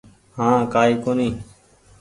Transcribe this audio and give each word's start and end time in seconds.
هآنٚ 0.37 0.69
ڪآئي 0.73 0.93
ڪونيٚ 1.03 1.35